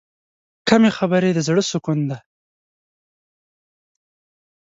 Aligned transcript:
کمې 0.67 0.91
خبرې، 0.97 1.29
د 1.33 1.39
زړه 1.47 1.63
سکون 1.71 1.99
دی. 2.09 2.19